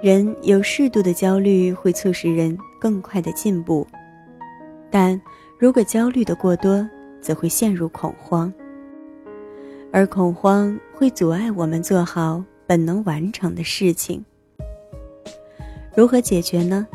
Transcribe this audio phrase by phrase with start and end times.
[0.00, 3.84] 人有适度的焦虑会促使人更快的进步，
[4.92, 5.20] 但
[5.58, 6.88] 如果焦虑的过多，
[7.20, 8.52] 则会陷入恐慌，
[9.92, 14.24] 而恐慌会阻碍我们做好本能完成的事情。
[15.96, 16.86] 如何解决呢？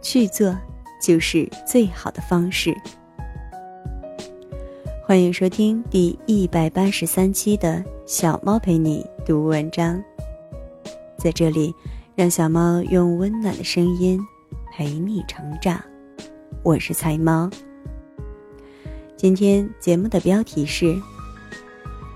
[0.00, 0.56] 去做
[1.02, 2.74] 就是最好的方式。
[5.06, 10.02] 欢迎收听第一百八十三期的小猫陪你读文章，
[11.18, 11.74] 在这里。
[12.16, 14.24] 让小猫用温暖的声音
[14.72, 15.82] 陪你成长，
[16.62, 17.50] 我是菜猫。
[19.16, 20.96] 今天节目的标题是：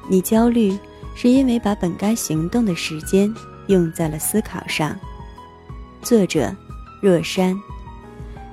[0.08, 0.78] 你焦虑
[1.16, 3.34] 是因为把本该行动的时间
[3.66, 4.96] 用在了思考上。
[6.00, 6.54] 作者：
[7.02, 7.58] 若山。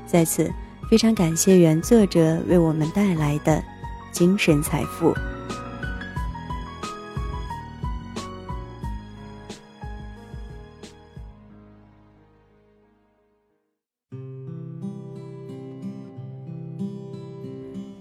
[0.08, 0.52] 在此，
[0.90, 3.64] 非常感谢原作者为我们带来的
[4.12, 5.14] 精神财富。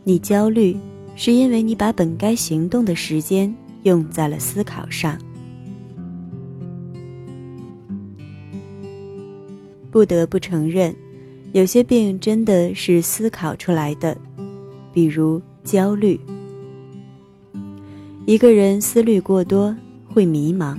[0.06, 0.76] 你焦虑，
[1.16, 3.52] 是因为你把本该行动的时间
[3.84, 5.18] 用在了思考上。
[9.90, 10.94] 不得不承认，
[11.52, 14.14] 有些病真的是思考出来的，
[14.92, 16.20] 比如焦虑。
[18.26, 19.74] 一个人思虑过多，
[20.12, 20.76] 会迷茫，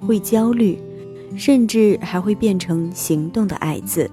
[0.00, 0.76] 会焦虑，
[1.36, 4.10] 甚至还会变成行动的矮子，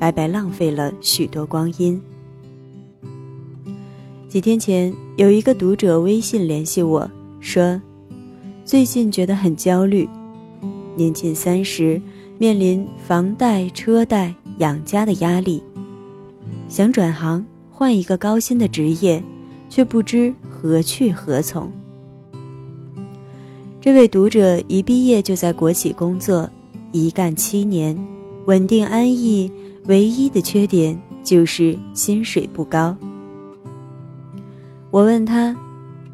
[0.00, 2.02] 白白浪费了许多光阴。
[4.32, 7.06] 几天前，有一个读者微信联系我
[7.38, 7.78] 说，
[8.64, 10.08] 最近觉得很焦虑，
[10.96, 12.00] 年近三十，
[12.38, 15.62] 面临房贷、车贷、养家的压力，
[16.66, 19.22] 想转行换一个高薪的职业，
[19.68, 21.70] 却不知何去何从。
[23.82, 26.48] 这位读者一毕业就在国企工作，
[26.90, 27.94] 一干七年，
[28.46, 29.52] 稳定安逸，
[29.88, 32.96] 唯一的缺点就是薪水不高。
[34.92, 35.56] 我问他：“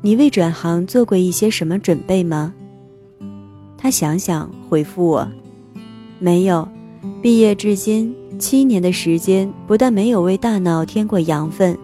[0.00, 2.54] 你为转行做过一些什么准备吗？”
[3.76, 5.28] 他想想回复我
[6.20, 6.66] ：“没有，
[7.20, 11.76] 毕业至今七年的时间，不但没有为大脑添过养分，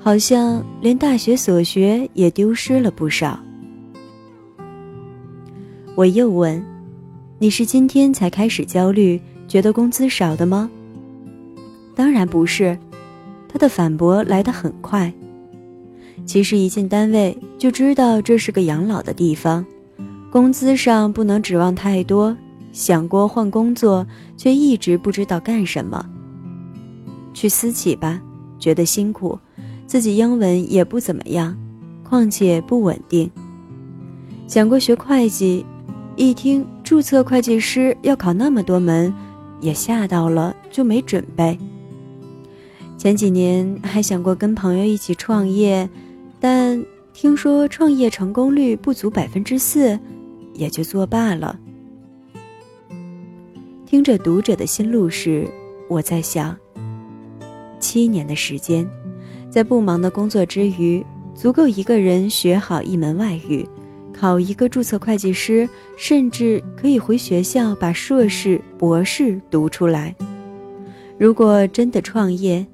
[0.00, 3.38] 好像连大学所学也丢失了不少。”
[5.94, 6.60] 我又问
[7.38, 10.68] ：“你是今天才开始焦虑，觉得工资少的吗？”
[11.94, 12.76] 当然不是，
[13.48, 15.12] 他的反驳来得很快。
[16.24, 19.64] 其实一进单位就知道这是个养老的地方，
[20.30, 22.36] 工资上不能指望太多。
[22.72, 26.08] 想过换工作，却一直不知道干什么。
[27.34, 28.18] 去私企吧，
[28.58, 29.38] 觉得辛苦，
[29.86, 31.54] 自己英文也不怎么样，
[32.02, 33.30] 况且不稳定。
[34.46, 35.66] 想过学会计，
[36.16, 39.12] 一听注册会计师要考那么多门，
[39.60, 41.58] 也吓到了，就没准备。
[42.96, 45.86] 前几年还想过跟朋友一起创业。
[46.42, 49.96] 但听说创业成功率不足百分之四，
[50.54, 51.56] 也就作罢了。
[53.86, 55.48] 听着读者的心路时，
[55.88, 56.56] 我在想：
[57.78, 58.84] 七年的时间，
[59.48, 63.64] 在不忙的工作之余，足够一个人学好一门外语，
[64.12, 70.12] 考一个注册会计师，甚至可以回学校把硕士、博士读出来。
[71.16, 72.66] 如果真的创业，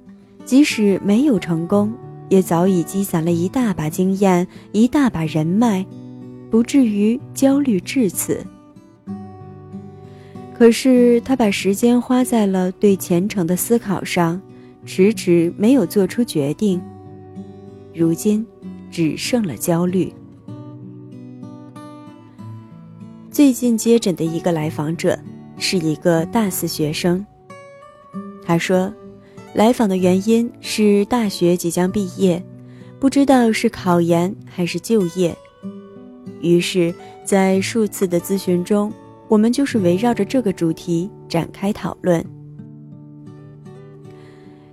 [0.46, 1.92] 即使没有成功，
[2.28, 5.84] 也早已积攒了一大把经验，一大把人脉，
[6.50, 8.44] 不至于焦虑至此。
[10.54, 14.40] 可是他把时间花在了对前程的思考上，
[14.84, 16.80] 迟迟没有做出决定。
[17.94, 18.46] 如今，
[18.90, 20.12] 只剩了焦虑。
[23.30, 25.18] 最近接诊的一个来访者
[25.58, 27.24] 是一个大四学生，
[28.44, 28.92] 他说。
[29.58, 32.40] 来访的原因是大学即将毕业，
[33.00, 35.36] 不知道是考研还是就业。
[36.40, 36.94] 于是，
[37.24, 38.92] 在数次的咨询中，
[39.26, 42.24] 我们就是围绕着这个主题展开讨论。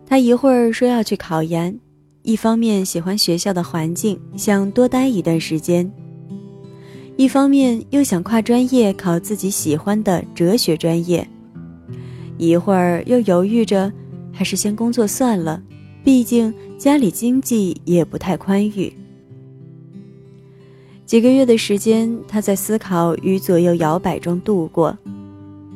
[0.05, 1.79] 他一会儿说要去考研，
[2.21, 5.89] 一方面喜欢学校的环境，想多待一段时间；
[7.17, 11.27] 一方面又想跨专业考自己喜欢的哲学专业。
[12.37, 13.91] 一会儿又犹豫着。
[14.35, 15.63] 还是先工作算了，
[16.03, 18.93] 毕竟家里经济也不太宽裕。
[21.05, 24.95] 几个月的时间，他在思考与左右摇摆中度过，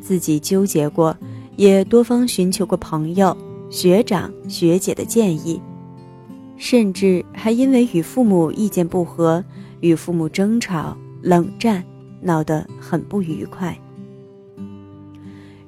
[0.01, 1.15] 自己纠结过，
[1.55, 3.35] 也多方寻求过朋友、
[3.69, 5.61] 学长、学姐的建议，
[6.57, 9.41] 甚至还因为与父母意见不合，
[9.79, 11.81] 与父母争吵、冷战，
[12.21, 13.77] 闹得很不愉快。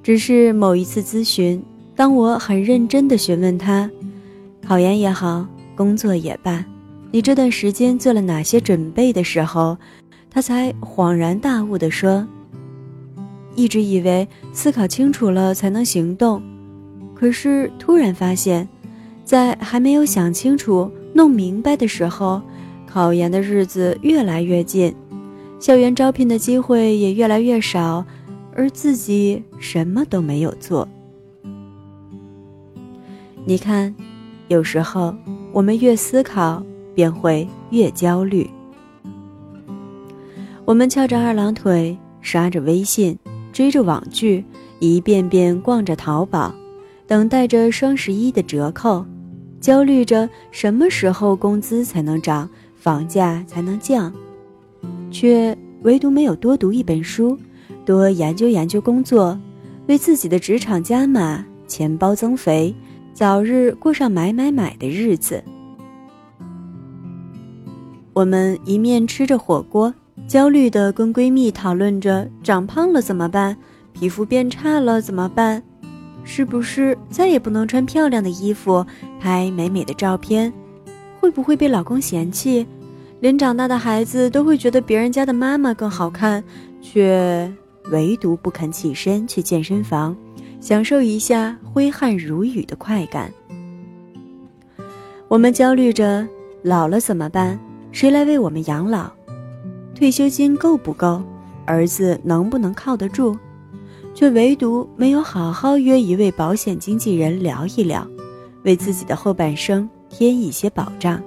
[0.04, 1.64] 只是某一次咨询，
[1.96, 3.90] 当我很认真地询问他，
[4.66, 5.46] 考研也好，
[5.76, 6.66] 工作也罢，
[7.12, 9.78] 你这段时间做了哪些准备的时候，
[10.30, 12.28] 他才恍然大悟地说
[13.56, 16.42] ：“一直以为思考清楚了才能行动，
[17.14, 18.68] 可是突然发现，
[19.24, 22.42] 在还没有想清楚、弄明白的时候，
[22.88, 24.96] 考研的日子越来越近，
[25.60, 28.06] 校园招聘的机会也越来越少。”
[28.54, 30.86] 而自己什么都没有做。
[33.44, 33.94] 你看，
[34.50, 35.14] 有时候
[35.52, 38.48] 我们越思考，便会越焦虑。
[40.64, 43.18] 我们翘着二郎腿，刷着微信，
[43.52, 44.46] 追着网剧，
[44.80, 46.54] 一遍遍逛着淘宝，
[47.08, 49.04] 等待着双十一的折扣，
[49.60, 54.14] 焦虑着什么时候工资才能涨，房价才能降，
[55.10, 57.38] 却唯独没有多读一本书。
[57.84, 59.38] 多研究研究工作，
[59.88, 62.74] 为自己的职场加码，钱包增肥，
[63.14, 65.44] 早日过上买买买的日子。
[68.14, 69.94] 我们一面吃着火锅，
[70.28, 73.56] 焦虑地跟闺蜜讨论着长胖了怎么办，
[73.94, 75.62] 皮肤变差了怎么办，
[76.24, 78.86] 是不是再也不能穿漂亮的衣服，
[79.20, 80.52] 拍美美的照片，
[81.20, 82.66] 会不会被老公嫌弃，
[83.20, 86.44] 连长大的孩子都会觉得别人家的妈妈更好看，
[86.82, 87.52] 却。
[87.90, 90.16] 唯独不肯起身去健身房，
[90.62, 93.34] 享受一下挥汗如雨的快感。
[95.28, 96.26] 我们焦虑着
[96.62, 97.60] 老了怎么办？
[97.92, 99.12] 谁来为我们养老？
[99.96, 101.22] 退休金够不够？
[101.66, 103.36] 儿子能不能靠得住？
[104.14, 108.06] 却唯独没有好好约一位保险经纪人聊一聊，
[108.64, 111.20] 为自己的后半生添一些保障。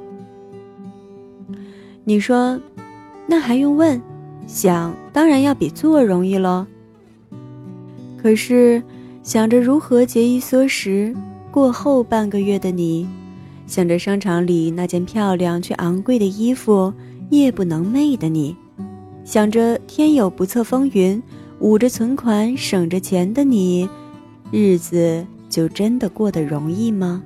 [2.05, 2.61] 你说，
[3.27, 4.01] 那还用问？
[4.47, 6.67] 想当然要比做容易喽。
[8.23, 8.83] 可是，
[9.25, 11.17] 想着如何节衣缩食
[11.51, 13.09] 过后半个月的你，
[13.67, 16.93] 想着商场里那件漂亮却昂贵的衣服，
[17.31, 18.55] 夜不能寐的你，
[19.25, 21.23] 想着天有不测风云，
[21.61, 23.89] 捂着存款省着钱的你，
[24.53, 27.23] 日子就真的过得容易吗？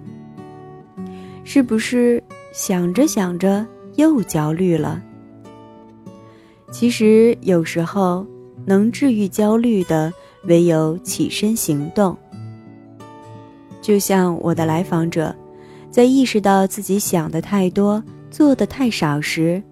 [1.42, 2.22] 是不是
[2.52, 3.66] 想着想着
[3.96, 5.02] 又焦虑了？
[6.70, 8.24] 其实有时候，
[8.64, 10.12] 能治愈焦虑的
[10.48, 12.16] 唯有起身行动。
[13.80, 15.34] 就像我的来访者，
[15.90, 19.62] 在意识到自己想的太多、做的太少时，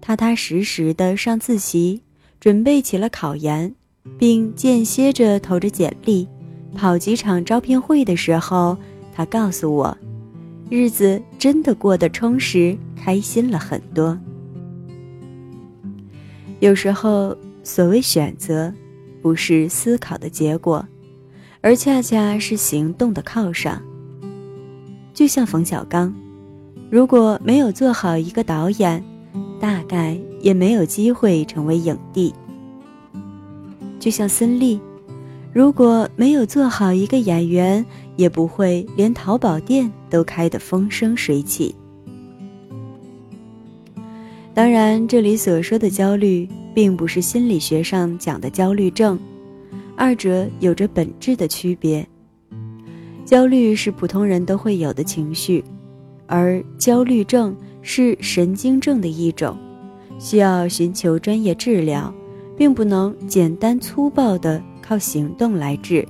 [0.00, 2.02] 踏踏实实的上自习，
[2.40, 3.74] 准备起了考研，
[4.18, 6.28] 并间歇着投着简历，
[6.74, 8.76] 跑几场招聘会的时候，
[9.14, 9.96] 他告诉我，
[10.68, 14.18] 日子真的过得充实、开心了很多。
[16.60, 18.72] 有时候，所谓选择，
[19.24, 20.86] 不是思考的结果，
[21.62, 23.80] 而恰恰是行动的犒赏。
[25.14, 26.14] 就像冯小刚，
[26.90, 29.02] 如果没有做好一个导演，
[29.58, 32.34] 大概也没有机会成为影帝。
[33.98, 34.78] 就像孙俪，
[35.54, 37.82] 如果没有做好一个演员，
[38.16, 41.74] 也不会连淘宝店都开得风生水起。
[44.54, 49.18] 当然，这里所说的焦虑，并不是心理学上讲的焦虑症，
[49.96, 52.06] 二者有着本质的区别。
[53.24, 55.64] 焦虑是普通人都会有的情绪，
[56.28, 59.58] 而焦虑症是神经症的一种，
[60.20, 62.14] 需要寻求专业治疗，
[62.56, 66.06] 并不能简单粗暴的靠行动来治。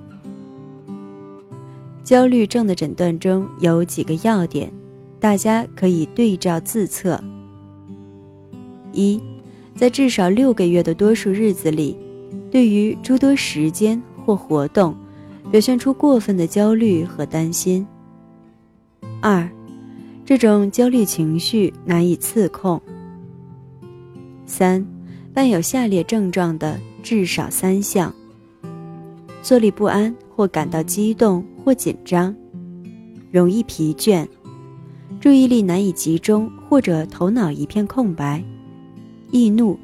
[2.02, 4.70] 焦虑症的诊断中有几个要点，
[5.18, 7.18] 大家可以对照自测。
[8.94, 9.20] 一，
[9.74, 11.96] 在至少六个月的多数日子里，
[12.50, 14.94] 对于诸多时间或活动，
[15.50, 17.86] 表现出过分的焦虑和担心。
[19.20, 19.48] 二，
[20.24, 22.80] 这种焦虑情绪难以自控。
[24.46, 24.86] 三，
[25.32, 28.14] 伴有下列症状的至少三项：
[29.42, 32.34] 坐立不安或感到激动或紧张，
[33.32, 34.26] 容易疲倦，
[35.20, 38.44] 注意力难以集中或者头脑一片空白。
[39.34, 39.76] 易怒、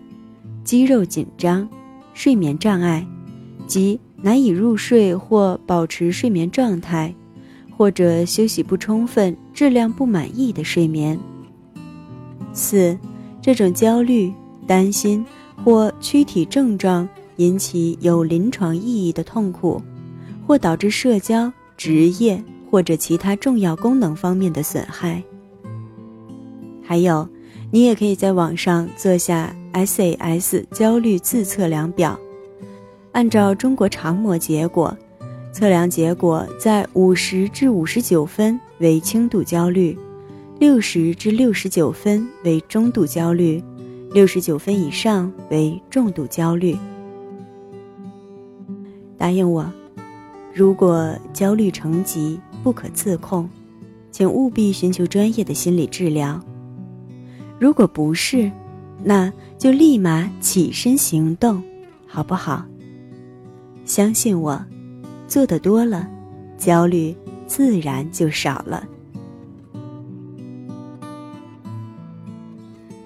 [0.62, 1.68] 肌肉紧张、
[2.14, 3.04] 睡眠障碍
[3.66, 7.12] 及难以入睡或保持睡眠状态，
[7.76, 11.18] 或者休息不充分、质量不满意的睡眠。
[12.52, 12.96] 四、
[13.42, 14.32] 这种焦虑、
[14.68, 15.26] 担心
[15.64, 19.82] 或躯体症状引起有临床意义的痛苦，
[20.46, 22.40] 或导致社交、职业
[22.70, 25.20] 或者其他重要功能方面的损害。
[26.84, 27.28] 还有。
[27.72, 32.18] 你也可以在网上做下 SAS 焦虑自测量表，
[33.12, 34.96] 按照中国常模结果，
[35.52, 39.96] 测量结果在五十至五十九分为轻度焦虑，
[40.58, 43.62] 六十至六十九分为中度焦虑，
[44.12, 46.76] 六十九分以上为重度焦虑。
[49.16, 49.72] 答应我，
[50.52, 53.48] 如果焦虑成疾不可自控，
[54.10, 56.40] 请务必寻求专业的心理治疗。
[57.60, 58.50] 如果不是，
[59.04, 61.62] 那就立马起身行动，
[62.06, 62.64] 好不好？
[63.84, 64.58] 相信我，
[65.28, 66.08] 做的多了，
[66.56, 67.14] 焦虑
[67.46, 68.88] 自然就少了。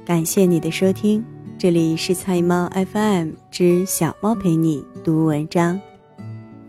[0.05, 1.25] 感谢你的收听，
[1.59, 5.81] 这里是菜猫 FM 之小猫陪你读文章，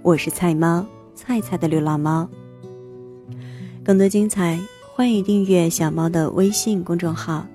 [0.02, 2.28] 我是菜猫菜菜的流浪猫。
[3.84, 4.60] 更多精彩，
[4.96, 7.46] 欢迎订阅小猫的微信公众号“